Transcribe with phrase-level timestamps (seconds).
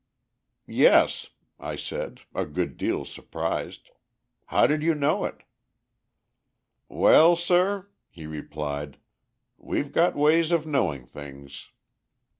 [0.65, 1.29] "Yes,"
[1.59, 3.91] I said, a good deal surprised.
[4.47, 5.43] "How did you know it?"
[6.89, 8.97] "Well, sir," he replied,
[9.59, 11.69] "we've got ways of knowing things."